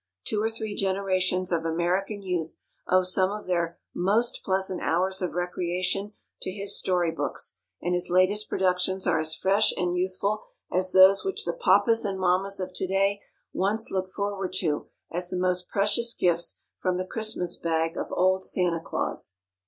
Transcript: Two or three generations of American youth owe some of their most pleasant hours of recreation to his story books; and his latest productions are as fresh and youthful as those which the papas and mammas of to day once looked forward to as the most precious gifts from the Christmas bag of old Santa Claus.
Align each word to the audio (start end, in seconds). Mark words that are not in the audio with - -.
Two 0.25 0.41
or 0.41 0.49
three 0.49 0.73
generations 0.73 1.51
of 1.51 1.63
American 1.63 2.23
youth 2.23 2.57
owe 2.87 3.03
some 3.03 3.29
of 3.29 3.45
their 3.45 3.77
most 3.93 4.41
pleasant 4.43 4.81
hours 4.81 5.21
of 5.21 5.35
recreation 5.35 6.13
to 6.41 6.51
his 6.51 6.75
story 6.75 7.11
books; 7.11 7.57
and 7.83 7.93
his 7.93 8.09
latest 8.09 8.49
productions 8.49 9.05
are 9.05 9.19
as 9.19 9.35
fresh 9.35 9.71
and 9.77 9.95
youthful 9.95 10.41
as 10.71 10.91
those 10.91 11.23
which 11.23 11.45
the 11.45 11.53
papas 11.53 12.03
and 12.03 12.19
mammas 12.19 12.59
of 12.59 12.73
to 12.73 12.87
day 12.87 13.21
once 13.53 13.91
looked 13.91 14.09
forward 14.09 14.53
to 14.53 14.87
as 15.11 15.29
the 15.29 15.37
most 15.37 15.67
precious 15.69 16.15
gifts 16.15 16.57
from 16.79 16.97
the 16.97 17.05
Christmas 17.05 17.55
bag 17.55 17.95
of 17.95 18.07
old 18.13 18.43
Santa 18.43 18.79
Claus. 18.79 19.37